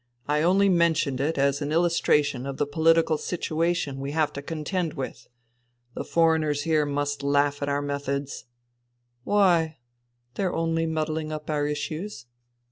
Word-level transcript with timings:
"I 0.27 0.41
only 0.41 0.67
mentioned 0.67 1.21
it 1.21 1.37
as 1.37 1.61
an 1.61 1.71
illustration 1.71 2.47
of 2.47 2.57
the 2.57 2.65
political 2.65 3.19
situation 3.19 3.99
we 3.99 4.13
have 4.13 4.33
to 4.33 4.41
contend 4.41 4.93
with. 4.95 5.27
The 5.93 6.03
foreigners 6.03 6.63
here 6.63 6.87
must 6.87 7.21
laugh 7.21 7.61
at 7.61 7.69
our 7.69 7.83
methods!"" 7.83 8.45
Why? 9.25 9.77
They're 10.33 10.55
only 10.55 10.87
muddling 10.87 11.31
up 11.31 11.51
our 11.51 11.67
issues." 11.67 12.25